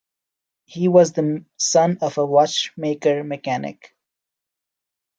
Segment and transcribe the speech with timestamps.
[0.65, 3.95] He was the son of a watchmaker-mechanic.